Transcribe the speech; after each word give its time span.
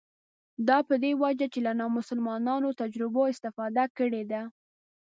دا 0.67 0.77
په 0.89 0.95
دې 1.03 1.11
وجه 1.23 1.47
چې 1.53 1.59
له 1.67 1.71
نامسلمانو 1.81 2.77
تجربو 2.81 3.21
استفاده 3.33 3.85
کړې 3.97 4.23
ده. 4.31 4.41